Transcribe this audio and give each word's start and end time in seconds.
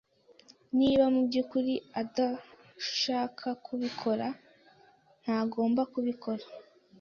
Niba 0.77 1.03
mubyukuri 1.13 1.73
adashaka 2.01 3.47
kubikora, 3.65 4.27
ntagomba 5.23 5.81
kubikora. 5.93 6.43